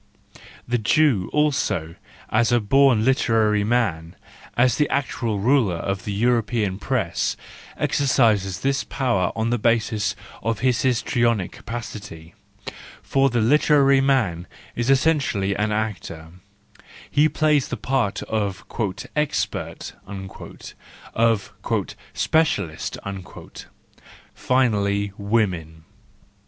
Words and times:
The 0.67 0.79
Jew 0.79 1.29
also, 1.31 1.93
as 2.31 2.51
a 2.51 2.59
born 2.59 3.05
literary 3.05 3.63
man, 3.63 4.15
as 4.57 4.77
the 4.77 4.89
actual 4.89 5.37
ruler 5.37 5.75
of 5.75 6.05
the 6.05 6.11
European 6.11 6.79
press, 6.79 7.37
exercises 7.77 8.61
this 8.61 8.83
power 8.83 9.31
on 9.35 9.51
the 9.51 9.59
basis 9.59 10.15
of 10.41 10.61
his 10.61 10.81
histrionic 10.81 11.51
capacity: 11.51 12.33
for 13.03 13.29
the 13.29 13.41
literary 13.41 14.01
man 14.01 14.47
is 14.75 14.89
essentially 14.89 15.55
an 15.55 15.71
actor,— 15.71 16.31
he 17.11 17.29
plays 17.29 17.67
the 17.67 17.77
part 17.77 18.23
of" 18.23 18.65
expert," 19.15 19.93
of" 21.13 21.53
specialist."— 22.27 22.97
Finally 24.33 25.11
women 25.19 25.83